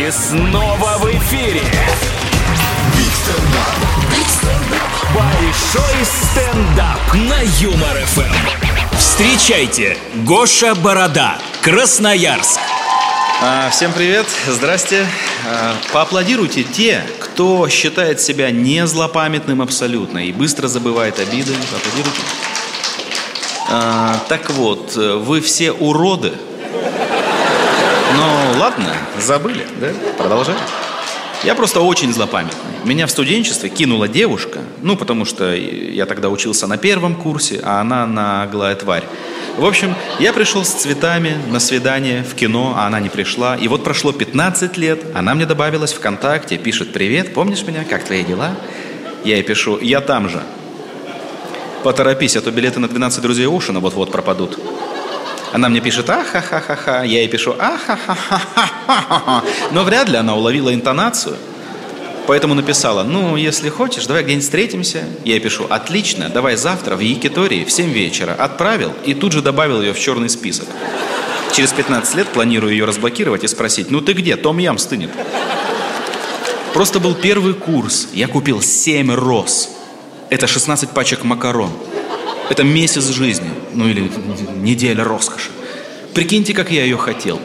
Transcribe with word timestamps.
И 0.00 0.10
снова 0.10 0.96
в 0.96 1.10
эфире. 1.14 1.60
Большой 5.14 6.04
стендап 6.06 7.14
на 7.28 7.42
Юмор 7.60 7.98
ФМ. 8.06 8.96
Встречайте, 8.96 9.98
Гоша 10.24 10.74
Борода, 10.74 11.36
Красноярск. 11.60 12.58
А, 13.42 13.68
Всем 13.68 13.92
привет, 13.92 14.24
здрасте. 14.48 15.06
А, 15.46 15.74
Поаплодируйте 15.92 16.62
те, 16.62 17.04
кто 17.18 17.68
считает 17.68 18.22
себя 18.22 18.50
не 18.50 18.86
злопамятным 18.86 19.60
абсолютно 19.60 20.26
и 20.26 20.32
быстро 20.32 20.68
забывает 20.68 21.18
обиды. 21.18 21.52
Поаплодируйте. 21.70 22.20
А, 23.68 24.18
Так 24.30 24.48
вот, 24.48 24.96
э, 24.96 25.16
вы 25.16 25.42
все 25.42 25.72
уроды. 25.72 26.32
Ну, 28.16 28.60
ладно, 28.60 28.92
забыли, 29.18 29.66
да? 29.80 29.88
Продолжаем. 30.18 30.58
Я 31.42 31.54
просто 31.54 31.80
очень 31.80 32.12
злопамятный. 32.12 32.60
Меня 32.84 33.06
в 33.06 33.10
студенчестве 33.10 33.70
кинула 33.70 34.08
девушка, 34.08 34.60
ну, 34.82 34.96
потому 34.96 35.24
что 35.24 35.54
я 35.54 36.04
тогда 36.04 36.28
учился 36.28 36.66
на 36.66 36.76
первом 36.76 37.14
курсе, 37.14 37.60
а 37.62 37.80
она 37.80 38.06
на 38.06 38.40
наглая 38.40 38.74
тварь. 38.74 39.04
В 39.56 39.64
общем, 39.64 39.94
я 40.18 40.32
пришел 40.32 40.64
с 40.64 40.70
цветами 40.70 41.36
на 41.50 41.60
свидание 41.60 42.22
в 42.22 42.34
кино, 42.34 42.74
а 42.76 42.86
она 42.86 43.00
не 43.00 43.08
пришла. 43.08 43.56
И 43.56 43.68
вот 43.68 43.84
прошло 43.84 44.12
15 44.12 44.76
лет, 44.76 45.02
она 45.14 45.34
мне 45.34 45.46
добавилась 45.46 45.92
ВКонтакте, 45.92 46.58
пишет 46.58 46.92
«Привет, 46.92 47.32
помнишь 47.32 47.62
меня? 47.62 47.84
Как 47.84 48.04
твои 48.04 48.22
дела?» 48.22 48.54
Я 49.24 49.36
ей 49.36 49.42
пишу 49.42 49.78
«Я 49.78 50.00
там 50.00 50.28
же». 50.28 50.42
Поторопись, 51.82 52.36
а 52.36 52.42
то 52.42 52.50
билеты 52.50 52.80
на 52.80 52.88
12 52.88 53.22
друзей 53.22 53.46
Оушена 53.46 53.80
вот-вот 53.80 54.12
пропадут. 54.12 54.58
Она 55.52 55.68
мне 55.68 55.80
пишет 55.80 56.08
«Ахахахаха», 56.08 57.02
я 57.02 57.20
ей 57.20 57.28
пишу 57.28 57.54
«Ахахахаха». 57.58 59.42
Но 59.72 59.82
вряд 59.82 60.08
ли 60.08 60.16
она 60.16 60.36
уловила 60.36 60.72
интонацию. 60.72 61.36
Поэтому 62.26 62.54
написала, 62.54 63.02
ну, 63.02 63.36
если 63.36 63.68
хочешь, 63.68 64.06
давай 64.06 64.22
где-нибудь 64.22 64.44
встретимся. 64.44 65.04
Я 65.24 65.34
ей 65.34 65.40
пишу, 65.40 65.66
отлично, 65.68 66.28
давай 66.28 66.54
завтра 66.54 66.94
в 66.94 67.00
Якитории 67.00 67.64
в 67.64 67.72
7 67.72 67.90
вечера. 67.90 68.34
Отправил 68.38 68.92
и 69.04 69.14
тут 69.14 69.32
же 69.32 69.42
добавил 69.42 69.82
ее 69.82 69.92
в 69.92 69.98
черный 69.98 70.28
список. 70.28 70.68
Через 71.52 71.72
15 71.72 72.14
лет 72.14 72.28
планирую 72.28 72.72
ее 72.72 72.84
разблокировать 72.84 73.42
и 73.42 73.48
спросить, 73.48 73.90
ну 73.90 74.00
ты 74.00 74.12
где, 74.12 74.36
Том 74.36 74.58
Ям 74.58 74.78
стынет. 74.78 75.10
Просто 76.72 77.00
был 77.00 77.16
первый 77.16 77.54
курс, 77.54 78.06
я 78.12 78.28
купил 78.28 78.62
7 78.62 79.12
роз. 79.12 79.70
Это 80.28 80.46
16 80.46 80.90
пачек 80.90 81.24
макарон. 81.24 81.72
Это 82.50 82.64
месяц 82.64 83.04
жизни, 83.10 83.48
ну 83.74 83.88
или 83.88 84.10
неделя 84.56 85.04
роскоши. 85.04 85.50
Прикиньте, 86.14 86.52
как 86.52 86.72
я 86.72 86.82
ее 86.82 86.96
хотел. 86.96 87.40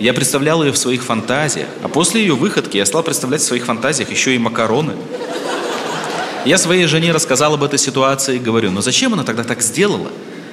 Я 0.00 0.12
представлял 0.12 0.64
ее 0.64 0.72
в 0.72 0.76
своих 0.76 1.04
фантазиях, 1.04 1.68
а 1.84 1.88
после 1.88 2.22
ее 2.22 2.34
выходки 2.34 2.76
я 2.76 2.84
стал 2.84 3.04
представлять 3.04 3.42
в 3.42 3.44
своих 3.44 3.64
фантазиях 3.64 4.10
еще 4.10 4.34
и 4.34 4.38
макароны. 4.38 4.94
Я 6.44 6.58
своей 6.58 6.86
жене 6.86 7.12
рассказал 7.12 7.54
об 7.54 7.62
этой 7.62 7.78
ситуации 7.78 8.36
и 8.36 8.38
говорю, 8.40 8.72
но 8.72 8.80
зачем 8.80 9.12
она 9.14 9.22
тогда 9.22 9.44
так 9.44 9.62
сделала? 9.62 10.10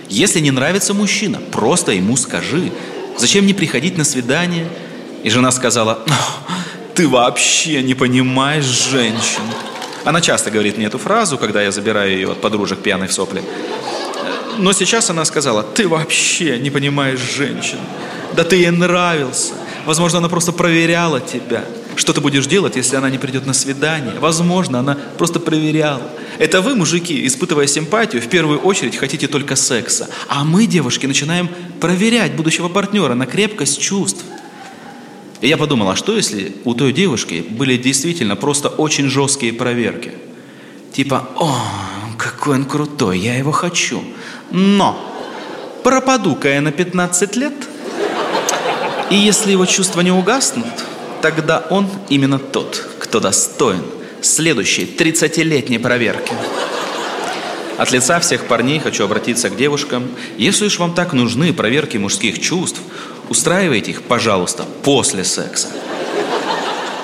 Если 0.10 0.42
не 0.42 0.52
нравится 0.52 0.94
мужчина, 0.94 1.40
просто 1.52 1.92
ему 1.92 2.18
скажи. 2.18 2.72
Зачем 3.18 3.48
не 3.48 3.56
приходить 3.56 3.98
на 3.98 4.04
свидание? 4.04 4.68
И 5.24 5.32
жена 5.32 5.50
сказала, 5.52 6.06
ты 6.94 7.08
вообще 7.08 7.82
не 7.82 7.96
понимаешь 7.96 8.66
женщин. 8.66 9.42
Она 10.08 10.22
часто 10.22 10.52
говорит 10.52 10.78
мне 10.78 10.86
эту 10.86 11.00
фразу, 11.00 11.38
когда 11.38 11.62
я 11.62 11.72
забираю 11.72 12.12
ее 12.12 12.32
от 12.32 12.40
подружек 12.40 12.80
пьяной 12.80 13.08
в 13.08 13.14
сопли. 13.14 13.44
Но 14.58 14.74
сейчас 14.74 15.10
она 15.10 15.26
сказала, 15.26 15.64
ты 15.64 15.88
вообще 15.88 16.60
не 16.60 16.70
понимаешь 16.70 17.20
женщин. 17.20 17.78
Да 18.36 18.44
ты 18.44 18.58
ей 18.58 18.72
нравился. 18.72 19.54
Возможно, 19.86 20.20
она 20.20 20.30
просто 20.30 20.52
проверяла 20.52 21.20
тебя. 21.22 21.64
Что 21.96 22.14
ты 22.14 22.22
будешь 22.22 22.46
делать, 22.46 22.76
если 22.76 22.96
она 22.96 23.10
не 23.10 23.18
придет 23.18 23.46
на 23.46 23.54
свидание? 23.54 24.14
Возможно, 24.20 24.80
она 24.80 24.98
просто 25.18 25.40
проверяла. 25.40 26.04
Это 26.38 26.62
вы, 26.62 26.76
мужики, 26.76 27.26
испытывая 27.26 27.66
симпатию, 27.66 28.22
в 28.22 28.28
первую 28.28 28.60
очередь 28.60 28.98
хотите 28.98 29.28
только 29.28 29.56
секса. 29.56 30.08
А 30.28 30.44
мы, 30.44 30.68
девушки, 30.68 31.08
начинаем 31.08 31.50
проверять 31.80 32.36
будущего 32.36 32.70
партнера 32.70 33.16
на 33.16 33.26
крепкость 33.26 33.80
чувств. 33.80 34.24
И 35.42 35.48
я 35.48 35.58
подумал, 35.58 35.90
а 35.90 35.96
что 35.96 36.16
если 36.16 36.56
у 36.66 36.74
той 36.74 36.94
девушки 36.94 37.46
были 37.50 37.78
действительно 37.78 38.36
просто 38.36 38.70
очень 38.70 39.10
жесткие 39.10 39.54
проверки? 39.54 40.12
Типа, 40.94 41.30
о, 41.36 41.60
какой 42.18 42.56
он 42.56 42.66
крутой, 42.66 43.20
я 43.20 43.36
его 43.36 43.52
хочу. 43.52 44.04
Но 44.52 44.98
пропаду-ка 45.84 46.50
я 46.50 46.62
на 46.62 46.72
15 46.72 47.36
лет, 47.36 47.54
и 49.10 49.16
если 49.16 49.52
его 49.52 49.66
чувства 49.66 50.02
не 50.02 50.12
угаснут, 50.12 50.66
тогда 51.22 51.66
он 51.70 51.90
именно 52.10 52.40
тот, 52.40 52.88
кто 53.00 53.20
достоин 53.20 53.84
следующей 54.22 54.86
30-летней 54.86 55.80
проверки. 55.80 56.34
От 57.78 57.92
лица 57.92 58.20
всех 58.20 58.46
парней 58.46 58.80
хочу 58.80 59.04
обратиться 59.04 59.50
к 59.50 59.56
девушкам. 59.56 60.10
Если 60.38 60.66
уж 60.66 60.80
вам 60.80 60.96
так 60.96 61.14
нужны 61.14 61.54
проверки 61.54 61.98
мужских 61.98 62.42
чувств, 62.42 62.82
устраивайте 63.30 63.92
их, 63.92 64.02
пожалуйста, 64.02 64.66
после 64.84 65.24
секса. 65.24 65.68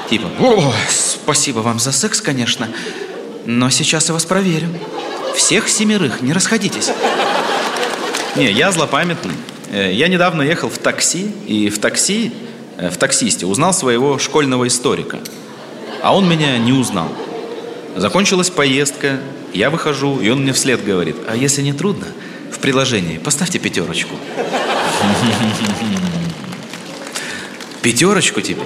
Типа, 0.09 0.27
о, 0.39 0.73
спасибо 0.89 1.59
вам 1.59 1.79
за 1.79 1.91
секс, 1.91 2.21
конечно, 2.21 2.67
но 3.45 3.69
сейчас 3.69 4.07
я 4.07 4.13
вас 4.13 4.25
проверю. 4.25 4.67
Всех 5.35 5.67
семерых, 5.67 6.21
не 6.21 6.33
расходитесь. 6.33 6.91
Не, 8.35 8.51
я 8.51 8.71
злопамятный. 8.71 9.35
Э, 9.71 9.91
Я 9.91 10.07
недавно 10.07 10.41
ехал 10.41 10.69
в 10.69 10.77
такси, 10.77 11.31
и 11.47 11.69
в 11.69 11.79
такси, 11.79 12.31
э, 12.77 12.89
в 12.89 12.97
таксисте 12.97 13.45
узнал 13.45 13.73
своего 13.73 14.17
школьного 14.19 14.67
историка. 14.67 15.19
А 16.01 16.15
он 16.15 16.27
меня 16.27 16.57
не 16.57 16.73
узнал. 16.73 17.09
Закончилась 17.95 18.49
поездка, 18.49 19.19
я 19.53 19.69
выхожу, 19.69 20.19
и 20.19 20.29
он 20.29 20.41
мне 20.41 20.53
вслед 20.53 20.83
говорит, 20.83 21.15
а 21.27 21.35
если 21.35 21.61
не 21.61 21.73
трудно, 21.73 22.07
в 22.51 22.59
приложении 22.59 23.17
поставьте 23.17 23.59
пятерочку. 23.59 24.15
Пятерочку 27.81 28.41
тебе? 28.41 28.63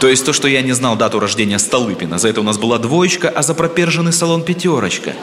То 0.00 0.08
есть 0.08 0.24
то, 0.24 0.32
что 0.32 0.48
я 0.48 0.62
не 0.62 0.72
знал 0.72 0.96
дату 0.96 1.20
рождения 1.20 1.58
Столыпина, 1.58 2.18
за 2.18 2.28
это 2.28 2.40
у 2.40 2.44
нас 2.44 2.56
была 2.56 2.78
двоечка, 2.78 3.28
а 3.28 3.42
за 3.42 3.54
проперженный 3.54 4.12
салон 4.12 4.42
пятерочка. 4.42 5.14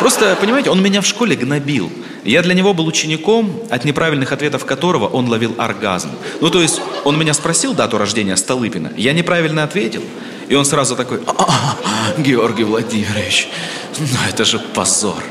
Просто, 0.00 0.34
понимаете, 0.40 0.70
он 0.70 0.82
меня 0.82 1.02
в 1.02 1.06
школе 1.06 1.36
гнобил. 1.36 1.92
Я 2.24 2.42
для 2.42 2.54
него 2.54 2.72
был 2.72 2.86
учеником, 2.86 3.62
от 3.68 3.84
неправильных 3.84 4.32
ответов 4.32 4.64
которого 4.64 5.06
он 5.06 5.28
ловил 5.28 5.54
оргазм. 5.58 6.08
Ну, 6.40 6.48
то 6.48 6.62
есть, 6.62 6.80
он 7.04 7.18
меня 7.18 7.34
спросил 7.34 7.74
дату 7.74 7.98
рождения 7.98 8.36
Столыпина, 8.36 8.92
я 8.96 9.12
неправильно 9.12 9.62
ответил, 9.62 10.02
и 10.48 10.54
он 10.54 10.64
сразу 10.64 10.96
такой, 10.96 11.20
«А, 11.26 11.76
Георгий 12.16 12.64
Владимирович, 12.64 13.48
ну 13.98 14.18
это 14.28 14.46
же 14.46 14.58
позор. 14.58 15.22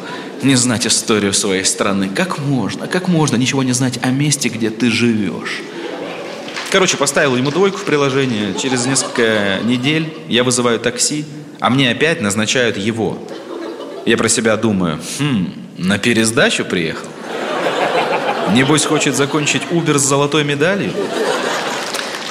Не 0.44 0.56
знать 0.56 0.86
историю 0.86 1.34
своей 1.34 1.66
страны. 1.66 2.08
Как 2.08 2.38
можно, 2.38 2.88
как 2.88 3.08
можно 3.08 3.36
ничего 3.36 3.64
не 3.64 3.74
знать 3.74 4.00
о 4.04 4.12
месте, 4.12 4.50
где 4.50 4.70
ты 4.70 4.92
живешь? 4.92 5.62
Короче, 6.72 6.96
поставил 6.96 7.36
ему 7.36 7.50
двойку 7.50 7.78
в 7.78 7.84
приложение. 7.84 8.54
Через 8.54 8.86
несколько 8.86 9.60
недель 9.64 10.14
я 10.28 10.44
вызываю 10.44 10.80
такси, 10.80 11.26
а 11.60 11.72
мне 11.72 11.90
опять 11.90 12.22
назначают 12.22 12.78
его. 12.78 13.18
Я 14.06 14.18
про 14.18 14.30
себя 14.30 14.58
думаю, 14.58 15.00
хм, 15.20 15.54
на 15.78 15.98
пересдачу 15.98 16.66
приехал? 16.66 17.08
Небось, 18.54 18.86
хочет 18.86 19.16
закончить 19.16 19.62
Убер 19.72 20.00
с 20.00 20.04
золотой 20.04 20.44
медалью? 20.44 20.92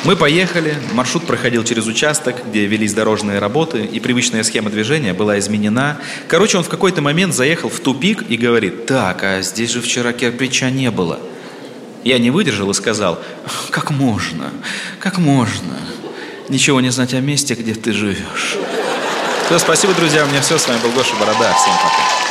Мы 0.05 0.17
поехали, 0.17 0.77
маршрут 0.93 1.27
проходил 1.27 1.65
через 1.65 1.87
участок, 1.87 2.37
где 2.49 2.67
велись 2.67 2.95
дорожные 2.95 3.39
работы, 3.39 3.85
и 3.85 4.01
привычная 4.01 4.43
схема 4.45 4.71
движения 4.71 5.13
была 5.13 5.39
изменена. 5.39 5.99
Короче, 6.29 6.57
он 6.59 6.65
в 6.65 6.69
какой-то 6.69 7.03
момент 7.03 7.35
заехал 7.35 7.69
в 7.69 7.81
тупик 7.81 8.25
и 8.29 8.37
говорит, 8.37 8.87
так, 8.87 9.23
а 9.23 9.43
здесь 9.43 9.71
же 9.71 9.81
вчера 9.81 10.13
кирпича 10.13 10.71
не 10.71 10.91
было. 10.91 11.19
Я 12.05 12.19
не 12.19 12.31
выдержал 12.31 12.71
и 12.71 12.75
сказал, 12.75 13.21
как 13.71 13.91
можно, 13.91 14.51
как 15.01 15.19
можно 15.19 15.77
ничего 16.49 16.81
не 16.81 16.91
знать 16.91 17.15
о 17.15 17.21
месте, 17.21 17.55
где 17.55 17.75
ты 17.75 17.93
живешь. 17.93 18.57
Все, 19.49 19.59
спасибо, 19.59 19.95
друзья, 19.95 20.25
у 20.25 20.27
меня 20.27 20.43
все. 20.43 20.59
С 20.59 20.69
вами 20.69 20.79
был 20.83 20.91
Гоша 20.91 21.17
Борода. 21.17 21.55
Всем 21.55 21.73
пока. 21.83 22.28